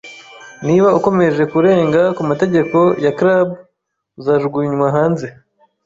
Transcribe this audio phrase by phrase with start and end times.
[0.65, 3.47] Niba ukomeje kurenga ku mategeko ya club,
[4.19, 5.27] uzajugunywa hanze.